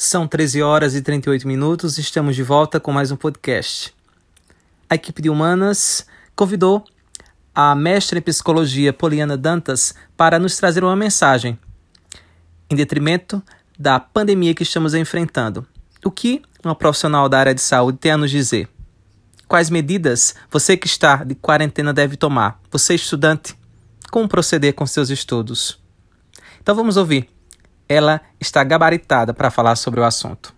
[0.00, 3.92] São 13 horas e 38 minutos, estamos de volta com mais um podcast.
[4.88, 6.84] A equipe de Humanas convidou
[7.52, 11.58] a mestra em psicologia Poliana Dantas para nos trazer uma mensagem
[12.70, 13.42] em detrimento
[13.76, 15.66] da pandemia que estamos enfrentando.
[16.04, 18.68] O que uma profissional da área de saúde tem a nos dizer?
[19.48, 22.60] Quais medidas você que está de quarentena deve tomar?
[22.70, 23.58] Você estudante,
[24.12, 25.76] como proceder com seus estudos?
[26.60, 27.28] Então vamos ouvir
[27.88, 30.54] ela está gabaritada para falar sobre o assunto.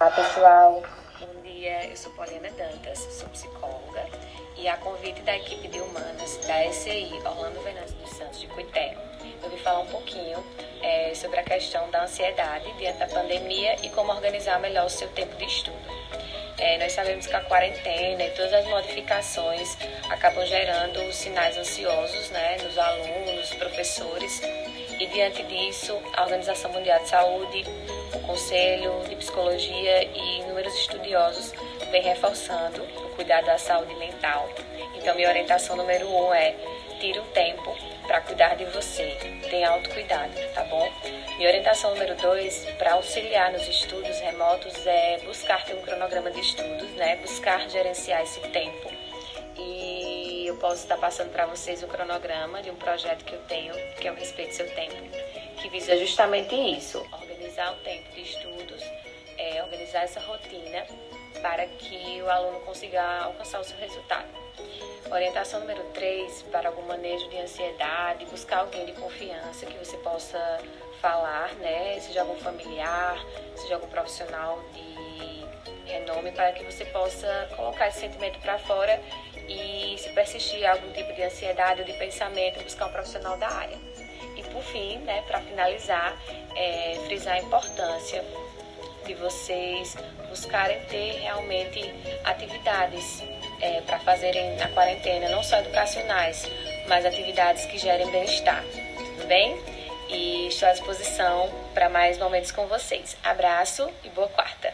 [0.00, 0.82] Olá pessoal,
[1.20, 1.86] bom dia.
[1.86, 4.04] Eu sou Poliana Dantas, sou psicóloga
[4.56, 8.96] e a convite da equipe de humanas da SCI Orlando Venâncio dos Santos de Cuité,
[9.42, 10.44] eu vim falar um pouquinho
[10.82, 15.08] é, sobre a questão da ansiedade diante da pandemia e como organizar melhor o seu
[15.08, 15.76] tempo de estudo.
[16.58, 19.78] É, nós sabemos que a quarentena e todas as modificações
[20.10, 24.42] acabam gerando sinais ansiosos né, nos alunos, professores
[25.00, 27.64] e diante disso, a Organização Mundial de Saúde,
[28.14, 31.52] o Conselho de Psicologia e inúmeros estudiosos
[31.90, 34.46] vem reforçando o cuidado da saúde mental.
[34.94, 36.54] Então, minha orientação número um é
[37.00, 37.74] tire um tempo
[38.06, 39.16] para cuidar de você.
[39.48, 40.92] Tenha autocuidado, tá bom?
[41.38, 46.40] Minha orientação número dois, para auxiliar nos estudos remotos, é buscar ter um cronograma de
[46.40, 47.16] estudos, né?
[47.16, 48.99] Buscar gerenciar esse tempo.
[50.60, 54.12] Posso estar passando para vocês o cronograma de um projeto que eu tenho, que é
[54.12, 54.94] o Respeito Seu Tempo,
[55.56, 58.82] que visa justamente isso, organizar o tempo de estudos,
[59.38, 60.84] é, organizar essa rotina
[61.40, 64.28] para que o aluno consiga alcançar o seu resultado.
[65.10, 70.60] Orientação número 3, para algum manejo de ansiedade, buscar alguém de confiança que você possa
[71.00, 71.98] falar, né?
[72.00, 73.18] Seja algum familiar,
[73.56, 75.39] seja algum profissional de
[75.90, 79.00] renome, para que você possa colocar esse sentimento para fora
[79.48, 83.76] e se persistir algum tipo de ansiedade ou de pensamento, buscar um profissional da área.
[84.36, 86.16] E por fim, né, para finalizar,
[86.54, 88.24] é, frisar a importância
[89.06, 89.96] de vocês
[90.28, 91.92] buscarem ter realmente
[92.24, 93.22] atividades
[93.60, 96.48] é, para fazerem na quarentena, não só educacionais,
[96.86, 99.58] mas atividades que gerem bem-estar, tudo bem?
[100.08, 103.16] E estou à disposição para mais momentos com vocês.
[103.22, 104.72] Abraço e boa quarta.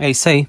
[0.00, 0.48] É isso aí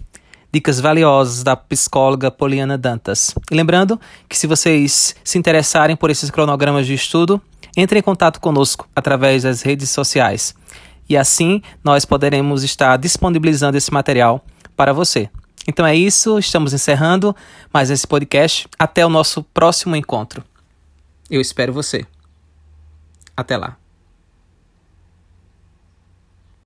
[0.51, 3.33] dicas valiosas da psicóloga Poliana Dantas.
[3.49, 7.41] E lembrando que se vocês se interessarem por esses cronogramas de estudo,
[7.75, 10.53] entre em contato conosco através das redes sociais.
[11.07, 14.43] E assim nós poderemos estar disponibilizando esse material
[14.75, 15.29] para você.
[15.67, 17.35] Então é isso, estamos encerrando
[17.73, 18.67] mais esse podcast.
[18.77, 20.43] Até o nosso próximo encontro.
[21.29, 22.05] Eu espero você.
[23.37, 23.80] Até lá.